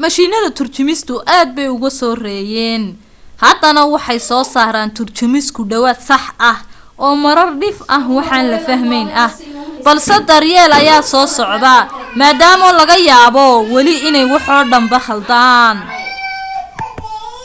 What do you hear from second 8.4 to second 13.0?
la fahmayn ah balse daryeel ayaa soo socda maadaama laga